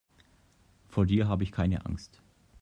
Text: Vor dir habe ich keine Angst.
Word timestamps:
Vor 0.87 1.05
dir 1.05 1.27
habe 1.27 1.43
ich 1.43 1.51
keine 1.51 1.85
Angst. 1.85 2.23